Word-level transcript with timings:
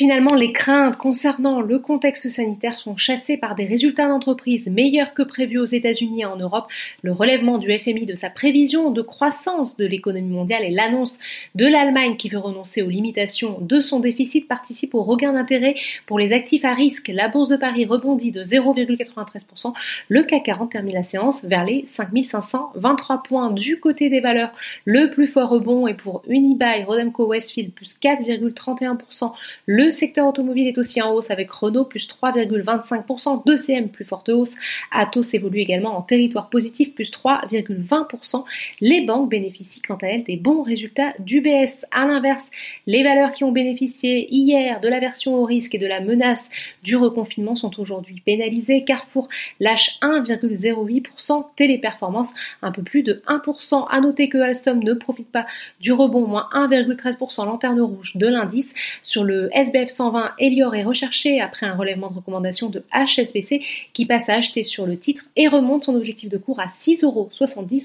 Finalement, 0.00 0.34
les 0.34 0.50
craintes 0.50 0.96
concernant 0.96 1.60
le 1.60 1.78
contexte 1.78 2.30
sanitaire 2.30 2.78
sont 2.78 2.96
chassées 2.96 3.36
par 3.36 3.54
des 3.54 3.66
résultats 3.66 4.08
d'entreprise 4.08 4.66
meilleurs 4.66 5.12
que 5.12 5.20
prévus 5.20 5.58
aux 5.58 5.66
États-Unis 5.66 6.22
et 6.22 6.24
en 6.24 6.38
Europe, 6.38 6.68
le 7.02 7.12
relèvement 7.12 7.58
du 7.58 7.70
FMI 7.70 8.06
de 8.06 8.14
sa 8.14 8.30
prévision 8.30 8.92
de 8.92 9.02
croissance 9.02 9.76
de 9.76 9.84
l'économie 9.84 10.34
mondiale 10.34 10.64
et 10.64 10.70
l'annonce 10.70 11.18
de 11.54 11.66
l'Allemagne 11.66 12.16
qui 12.16 12.30
veut 12.30 12.38
renoncer 12.38 12.80
aux 12.80 12.88
limitations 12.88 13.58
de 13.60 13.78
son 13.80 14.00
déficit 14.00 14.48
participent 14.48 14.94
au 14.94 15.02
regain 15.02 15.34
d'intérêt 15.34 15.74
pour 16.06 16.18
les 16.18 16.32
actifs 16.32 16.64
à 16.64 16.72
risque. 16.72 17.08
La 17.12 17.28
bourse 17.28 17.50
de 17.50 17.56
Paris 17.56 17.84
rebondit 17.84 18.30
de 18.30 18.42
0,93%, 18.42 19.74
le 20.08 20.22
CAC 20.22 20.44
40 20.44 20.72
termine 20.72 20.94
la 20.94 21.02
séance 21.02 21.44
vers 21.44 21.66
les 21.66 21.84
5523 21.84 23.22
points 23.22 23.50
du 23.50 23.78
côté 23.78 24.08
des 24.08 24.20
valeurs. 24.20 24.52
Le 24.86 25.10
plus 25.10 25.26
fort 25.26 25.50
rebond 25.50 25.86
est 25.86 25.92
pour 25.92 26.22
Unibail, 26.26 26.84
Rodemco 26.84 27.26
Westfield 27.26 27.74
plus 27.74 27.98
4,31%, 28.02 29.32
le 29.66 29.89
le 29.90 29.94
secteur 29.94 30.28
automobile 30.28 30.68
est 30.68 30.78
aussi 30.78 31.02
en 31.02 31.12
hausse 31.12 31.32
avec 31.32 31.50
Renault 31.50 31.84
plus 31.84 32.06
3,25%, 32.06 33.44
2CM 33.44 33.88
plus 33.88 34.04
forte 34.04 34.28
hausse, 34.28 34.54
Atos 34.92 35.34
évolue 35.34 35.58
également 35.58 35.96
en 35.96 36.02
territoire 36.02 36.48
positif 36.48 36.94
plus 36.94 37.10
3,20%. 37.10 38.44
Les 38.80 39.00
banques 39.00 39.28
bénéficient 39.28 39.82
quant 39.82 39.96
à 39.96 40.06
elles 40.06 40.22
des 40.22 40.36
bons 40.36 40.62
résultats 40.62 41.12
d'UBS. 41.18 41.86
À 41.90 42.06
l'inverse, 42.06 42.52
les 42.86 43.02
valeurs 43.02 43.32
qui 43.32 43.42
ont 43.42 43.50
bénéficié 43.50 44.32
hier 44.32 44.80
de 44.80 44.86
la 44.86 45.00
version 45.00 45.34
au 45.34 45.44
risque 45.44 45.74
et 45.74 45.78
de 45.78 45.88
la 45.88 46.00
menace 46.00 46.50
du 46.84 46.94
reconfinement 46.94 47.56
sont 47.56 47.80
aujourd'hui 47.80 48.22
pénalisées. 48.24 48.84
Carrefour 48.84 49.28
lâche 49.58 49.98
1,08%, 50.02 51.46
Téléperformance 51.56 52.32
un 52.62 52.70
peu 52.70 52.84
plus 52.84 53.02
de 53.02 53.24
1%. 53.26 53.88
À 53.90 54.00
noter 54.00 54.28
que 54.28 54.38
Alstom 54.38 54.84
ne 54.84 54.94
profite 54.94 55.32
pas 55.32 55.46
du 55.80 55.92
rebond, 55.92 56.28
moins 56.28 56.48
1,13% 56.52 57.44
lanterne 57.44 57.80
rouge 57.80 58.12
de 58.14 58.28
l'indice. 58.28 58.72
Sur 59.02 59.24
le 59.24 59.50
SBF 59.52 59.79
120 59.88 60.32
Elior 60.38 60.74
est 60.74 60.82
recherché 60.82 61.40
après 61.40 61.66
un 61.66 61.76
relèvement 61.76 62.10
de 62.10 62.16
recommandation 62.16 62.68
de 62.68 62.84
HSBC 62.92 63.62
qui 63.92 64.04
passe 64.04 64.28
à 64.28 64.34
acheter 64.34 64.64
sur 64.64 64.86
le 64.86 64.98
titre 64.98 65.24
et 65.36 65.48
remonte 65.48 65.84
son 65.84 65.94
objectif 65.94 66.28
de 66.28 66.36
cours 66.36 66.60
à 66.60 66.66
6,70 66.66 67.04
euros 67.04 67.30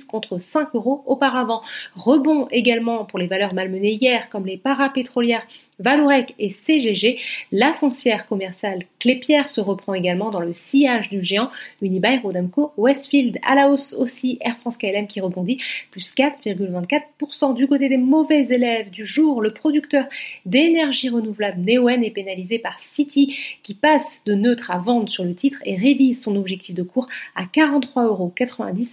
contre 0.10 0.38
5 0.38 0.70
euros 0.74 1.04
auparavant. 1.06 1.62
Rebond 1.96 2.48
également 2.52 3.06
pour 3.06 3.20
les 3.20 3.28
valeurs 3.28 3.54
malmenées 3.54 3.94
hier 3.94 4.30
comme 4.30 4.46
les 4.46 4.58
parapétrolières 4.58 5.46
Valorec 5.80 6.34
et 6.40 6.50
CGG, 6.50 7.20
la 7.52 7.74
foncière 7.74 8.28
commerciale 8.28 8.84
Clépierre 9.00 9.50
se 9.50 9.60
reprend 9.60 9.94
également 9.94 10.32
dans 10.32 10.40
le 10.40 10.54
sillage 10.54 11.10
du 11.10 11.22
géant 11.22 11.50
Unibail 11.82 12.20
Rodamco 12.20 12.72
Westfield. 12.78 13.40
À 13.44 13.56
la 13.56 13.70
hausse 13.70 13.94
aussi 13.94 14.38
Air 14.42 14.56
France 14.58 14.78
KLM 14.78 15.08
qui 15.08 15.20
rebondit 15.20 15.60
plus 15.92 16.16
4,24%. 16.16 17.56
Du 17.56 17.68
côté 17.68 17.90
des 17.90 17.98
mauvais 17.98 18.48
élèves 18.48 18.90
du 18.90 19.06
jour, 19.06 19.42
le 19.42 19.54
producteur 19.54 20.06
d'énergie 20.46 21.10
renouvelable 21.10 21.62
Est 21.88 22.10
pénalisé 22.10 22.58
par 22.58 22.80
City 22.80 23.38
qui 23.62 23.76
passe 23.76 24.22
de 24.26 24.34
neutre 24.34 24.72
à 24.72 24.80
vendre 24.80 25.08
sur 25.08 25.24
le 25.24 25.36
titre 25.36 25.60
et 25.66 25.76
révise 25.76 26.22
son 26.22 26.36
objectif 26.36 26.74
de 26.74 26.82
cours 26.82 27.08
à 27.36 27.44
43,90 27.46 28.00
euros. 28.04 28.34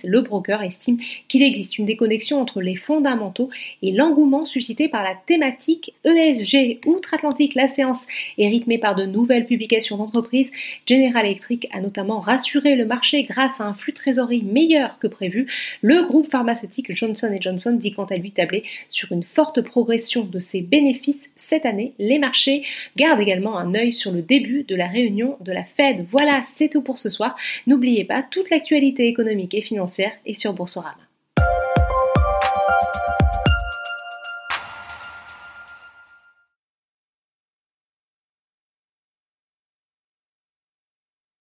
Le 0.05 0.21
broker 0.21 0.63
estime 0.63 0.99
qu'il 1.27 1.43
existe 1.43 1.79
une 1.79 1.87
déconnexion 1.87 2.41
entre 2.41 2.61
les 2.61 2.77
fondamentaux 2.77 3.49
et 3.83 3.93
l'engouement 3.93 4.45
suscité 4.45 4.89
par 4.89 5.03
la 5.03 5.15
thématique 5.15 5.95
ESG 6.05 6.81
outre-Atlantique, 6.87 7.55
la 7.55 7.69
séance 7.69 8.07
est 8.39 8.49
rythmée 8.49 8.79
par 8.79 8.95
de 8.95 9.05
nouvelles 9.05 9.47
publications 9.47 9.97
d'entreprises. 9.97 10.53
General 10.87 11.25
Electric 11.25 11.69
a 11.73 11.81
notamment 11.81 12.21
rassuré 12.21 12.77
le 12.77 12.85
marché 12.85 13.25
grâce 13.25 13.61
à 13.61 13.65
un 13.65 13.75
flux 13.75 13.93
de 13.93 13.97
trésorerie 13.97 14.43
meilleur 14.43 14.99
que 14.99 15.07
prévu. 15.07 15.47
Le 15.81 16.05
groupe 16.05 16.31
pharmaceutique 16.31 16.95
Johnson 16.95 17.35
Johnson 17.41 17.73
dit 17.73 17.93
quant 17.93 18.05
à 18.05 18.17
lui 18.17 18.33
tabler 18.33 18.65
sur 18.89 19.13
une 19.13 19.23
forte 19.23 19.61
progression 19.63 20.25
de 20.25 20.39
ses 20.39 20.61
bénéfices 20.61 21.31
cette 21.37 21.67
année. 21.67 21.93
Les 21.99 22.19
marchés 22.19 22.63
gardent 22.97 23.21
également 23.21 23.59
un 23.59 23.75
œil 23.75 23.93
sur 23.93 24.13
le 24.13 24.23
début 24.23 24.65
de 24.65 24.77
la 24.77 24.87
réunion 24.87 25.37
de 25.41 25.53
la 25.53 25.65
Fed. 25.65 26.07
Voilà, 26.11 26.43
c'est 26.47 26.69
tout 26.69 26.83
pour 26.83 26.99
ce 26.99 27.09
soir. 27.09 27.37
N'oubliez 27.67 28.05
pas, 28.05 28.23
toute 28.23 28.51
l'actualité 28.51 29.09
économique 29.09 29.55
et 29.55 29.63
financière 29.63 30.13
est 30.27 30.35
sur 30.35 30.53
Boursorama. 30.53 30.97